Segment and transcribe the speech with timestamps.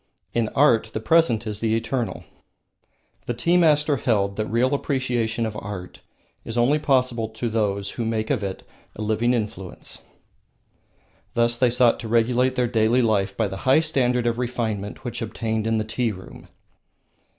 [0.33, 2.23] In art the present is the eternal.
[3.27, 5.99] The tea masters held that real appreciation of art
[6.43, 9.99] is only possible to those who make of it a living influence.
[11.35, 15.21] Thus they sought to regulate their daily life by the high standard of refinement which
[15.21, 16.47] obtained in the tea room.